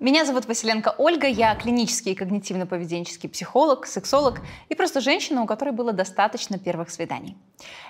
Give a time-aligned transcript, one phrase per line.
[0.00, 5.72] Меня зовут Василенко Ольга, я клинический и когнитивно-поведенческий психолог, сексолог и просто женщина, у которой
[5.72, 7.36] было достаточно первых свиданий.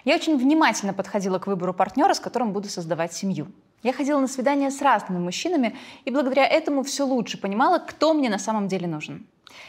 [0.05, 3.47] Я очень внимательно подходила к выбору партнера, с которым буду создавать семью.
[3.85, 8.29] Я ходила на свидания с разными мужчинами и благодаря этому все лучше понимала, кто мне
[8.29, 9.29] на самом деле нужен.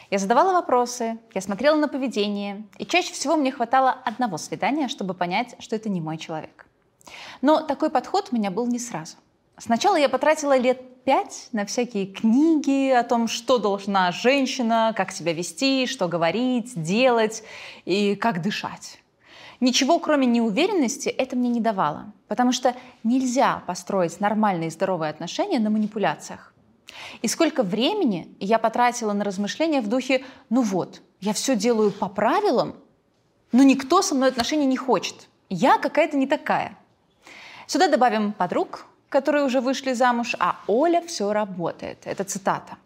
[0.10, 5.14] Я задавала вопросы, я смотрела на поведение, и чаще всего мне хватало одного свидания, чтобы
[5.14, 6.66] понять, что это не мой человек.
[7.44, 9.18] Но такой подход у меня был не сразу.
[9.60, 15.34] Сначала я потратила лет пять на всякие книги о том, что должна женщина, как себя
[15.34, 17.44] вести, что говорить, делать
[17.86, 19.00] и как дышать.
[19.60, 25.60] Ничего, кроме неуверенности, это мне не давало, потому что нельзя построить нормальные и здоровые отношения
[25.60, 26.54] на манипуляциях.
[27.22, 32.10] И сколько времени я потратила на размышления в духе «ну вот, я все делаю по
[32.10, 32.76] правилам,
[33.52, 35.28] но никто со мной отношений не хочет.
[35.50, 36.78] Я какая-то не такая».
[37.68, 42.00] Сюда добавим подруг, которые уже вышли замуж, а Оля все работает.
[42.06, 42.78] Это цитата.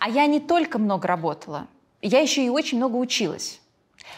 [0.00, 1.68] А я не только много работала,
[2.02, 3.60] я еще и очень много училась.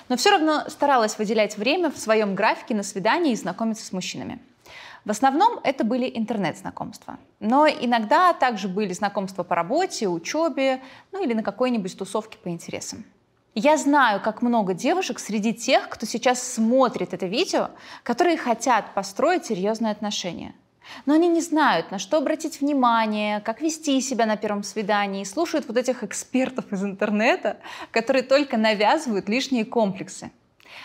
[0.09, 4.41] Но все равно старалась выделять время в своем графике на свидание и знакомиться с мужчинами.
[5.05, 7.19] В основном это были интернет-знакомства.
[7.39, 10.81] Но иногда также были знакомства по работе, учебе,
[11.12, 13.05] ну или на какой-нибудь тусовке по интересам.
[13.55, 17.71] Я знаю, как много девушек среди тех, кто сейчас смотрит это видео,
[18.03, 20.55] которые хотят построить серьезные отношения–
[21.05, 25.25] но они не знают, на что обратить внимание, как вести себя на первом свидании, и
[25.25, 27.59] слушают вот этих экспертов из интернета,
[27.91, 30.31] которые только навязывают лишние комплексы.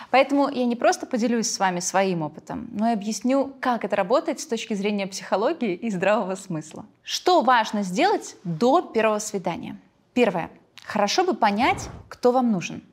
[0.10, 4.40] Поэтому я не просто поделюсь с вами своим опытом, но и объясню, как это работает
[4.40, 6.86] с точки зрения психологии и здравого смысла.
[7.04, 9.78] Что важно сделать до первого свидания?
[10.14, 10.50] Первое.
[10.86, 12.84] Хорошо бы понять, кто вам нужен.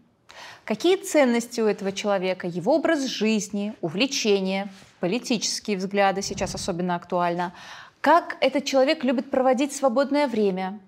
[0.68, 7.54] Какие ценности у этого человека, его образ жизни, увлечения, политические взгляды, сейчас особенно актуально.
[8.02, 10.78] Как этот человек любит проводить свободное время,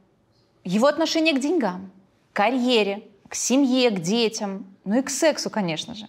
[0.65, 1.91] его отношение к деньгам,
[2.35, 6.09] карьере, к семье, к детям, ну и к сексу, конечно же.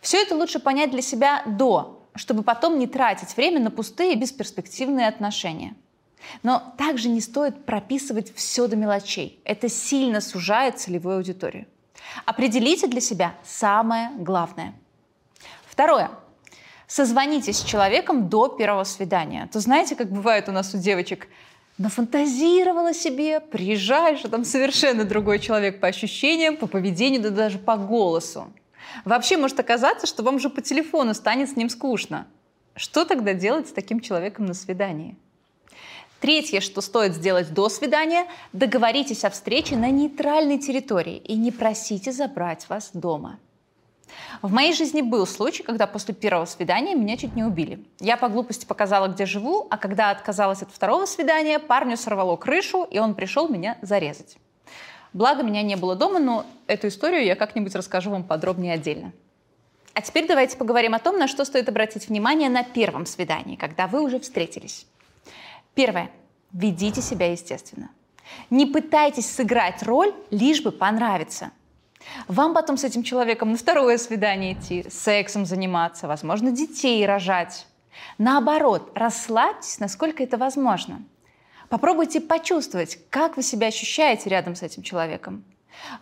[0.00, 5.08] Все это лучше понять для себя до, чтобы потом не тратить время на пустые бесперспективные
[5.08, 5.74] отношения.
[6.44, 9.40] Но также не стоит прописывать все до мелочей.
[9.42, 11.66] Это сильно сужает целевую аудиторию.
[12.26, 14.74] Определите для себя самое главное.
[15.66, 16.10] Второе.
[16.86, 19.48] Созвонитесь с человеком до первого свидания.
[19.52, 21.28] То знаете, как бывает у нас у девочек,
[21.78, 27.76] нафантазировала себе, приезжаешь, а там совершенно другой человек по ощущениям, по поведению, да даже по
[27.76, 28.52] голосу.
[29.04, 32.26] Вообще может оказаться, что вам же по телефону станет с ним скучно.
[32.74, 35.16] Что тогда делать с таким человеком на свидании?
[36.20, 42.12] Третье, что стоит сделать до свидания, договоритесь о встрече на нейтральной территории и не просите
[42.12, 43.38] забрать вас дома.
[44.42, 47.84] В моей жизни был случай, когда после первого свидания меня чуть не убили.
[48.00, 52.84] Я по глупости показала, где живу, а когда отказалась от второго свидания, парню сорвало крышу,
[52.84, 54.36] и он пришел меня зарезать.
[55.14, 59.12] Благо, меня не было дома, но эту историю я как-нибудь расскажу вам подробнее отдельно.
[59.94, 63.86] А теперь давайте поговорим о том, на что стоит обратить внимание на первом свидании, когда
[63.86, 64.86] вы уже встретились.
[65.74, 66.10] Первое.
[66.52, 67.90] Ведите себя естественно.
[68.50, 71.50] Не пытайтесь сыграть роль, лишь бы понравиться.
[72.28, 77.66] Вам потом с этим человеком на второе свидание идти, сексом заниматься, возможно, детей рожать.
[78.18, 81.02] Наоборот, расслабьтесь, насколько это возможно.
[81.68, 85.44] Попробуйте почувствовать, как вы себя ощущаете рядом с этим человеком.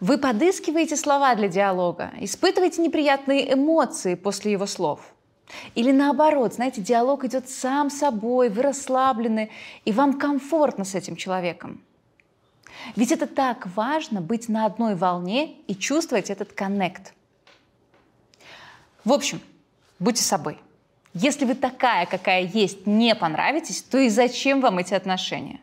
[0.00, 5.00] Вы подыскиваете слова для диалога, испытываете неприятные эмоции после его слов–
[5.74, 9.50] или наоборот, знаете, диалог идет сам собой, вы расслаблены,
[9.84, 11.82] и вам комфортно с этим человеком.
[12.96, 17.14] Ведь это так важно быть на одной волне и чувствовать этот коннект.
[19.04, 19.40] В общем,
[19.98, 20.58] будьте собой.
[21.14, 25.60] Если вы такая, какая есть, не понравитесь, то и зачем вам эти отношения?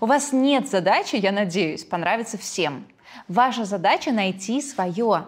[0.00, 2.86] У вас нет задачи, я надеюсь, понравиться всем.
[3.26, 5.26] Ваша задача найти свое.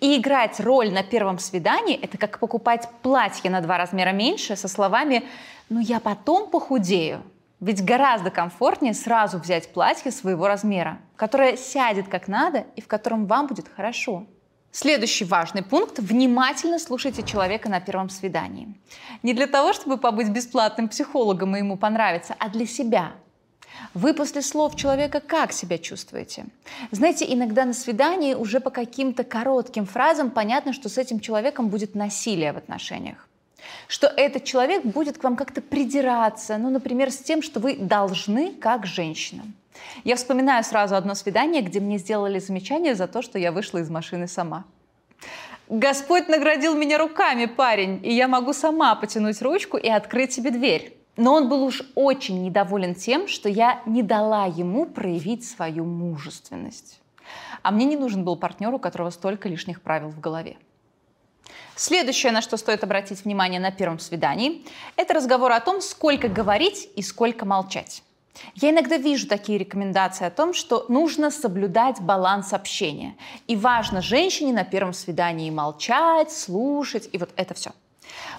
[0.00, 4.68] И играть роль на первом свидании– это как покупать платье на два размера меньше со
[4.68, 5.24] словами
[5.68, 7.22] «ну я потом похудею».
[7.60, 13.26] Ведь гораздо комфортнее сразу взять платье своего размера, которое сядет как надо и в котором
[13.26, 14.26] вам будет хорошо.
[14.72, 18.74] Следующий важный пункт– внимательно слушайте человека на первом свидании.
[19.22, 23.12] Не для того, чтобы побыть бесплатным психологом и ему понравиться, а для себя–
[23.94, 26.46] вы после слов человека как себя чувствуете?
[26.90, 31.94] Знаете, иногда на свидании уже по каким-то коротким фразам понятно, что с этим человеком будет
[31.94, 33.28] насилие в отношениях.
[33.88, 38.52] Что этот человек будет к вам как-то придираться, ну, например, с тем, что вы должны
[38.52, 39.44] как женщина.
[40.04, 43.90] Я вспоминаю сразу одно свидание, где мне сделали замечание за то, что я вышла из
[43.90, 44.64] машины сама.
[45.68, 50.95] Господь наградил меня руками, парень, и я могу сама потянуть ручку и открыть себе дверь.
[51.16, 57.00] Но он был уж очень недоволен тем, что я не дала ему проявить свою мужественность.
[57.62, 60.56] А мне не нужен был партнер, у которого столько лишних правил в голове.
[61.74, 64.64] Следующее, на что стоит обратить внимание на первом свидании,
[64.96, 68.02] это разговор о том, сколько говорить и сколько молчать.
[68.54, 73.16] Я иногда вижу такие рекомендации о том, что нужно соблюдать баланс общения.
[73.46, 77.72] И важно женщине на первом свидании молчать, слушать и вот это все.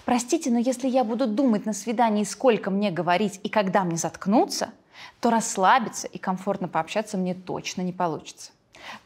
[0.05, 4.71] Простите, но если я буду думать на свидании, сколько мне говорить и когда мне заткнуться,
[5.19, 8.51] то расслабиться и комфортно пообщаться мне точно не получится.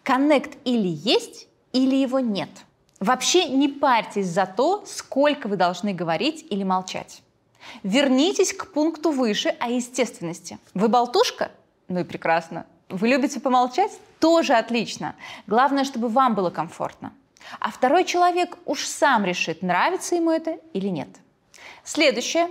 [0.04, 2.50] Коннект или есть, или его нет.
[3.00, 7.24] Вообще не парьтесь за то, сколько вы должны говорить или молчать.
[7.84, 10.60] Вернитесь к пункту выше о естественности.
[10.74, 11.52] Вы болтушка?
[11.88, 12.66] Ну и прекрасно.
[12.90, 13.92] Вы любите помолчать?
[14.20, 15.16] Тоже отлично.
[15.48, 17.14] Главное, чтобы вам было комфортно.
[17.60, 21.10] А второй человек уж сам решит, нравится ему это или нет.
[21.84, 22.50] Следующее.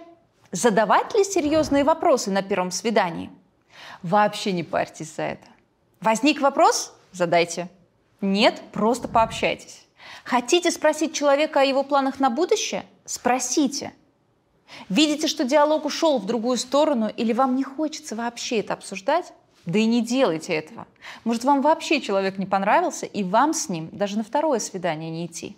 [0.53, 3.31] Задавать ли серьезные вопросы на первом свидании?
[4.03, 5.47] Вообще не парьтесь за это.
[6.01, 6.93] Возник вопрос?
[7.13, 7.69] Задайте.
[8.21, 9.87] Нет, просто пообщайтесь.
[10.25, 12.85] Хотите спросить человека о его планах на будущее?
[13.05, 13.93] Спросите.
[14.89, 19.33] Видите, что диалог ушел в другую сторону или вам не хочется вообще это обсуждать?
[19.67, 20.87] Да и не делайте этого.
[21.25, 25.27] Может, вам вообще человек не понравился, и вам с ним даже на второе свидание не
[25.27, 25.57] идти.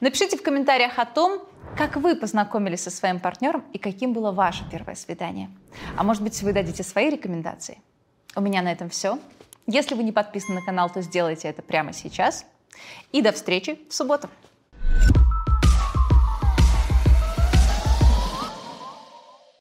[0.00, 1.42] Напишите в комментариях о том,
[1.76, 5.50] как вы познакомились со своим партнером и каким было ваше первое свидание.
[5.96, 7.78] А может быть, вы дадите свои рекомендации?
[8.36, 9.18] У меня на этом все.
[9.66, 12.46] Если вы не подписаны на канал, то сделайте это прямо сейчас.
[13.10, 14.30] И до встречи в субботу.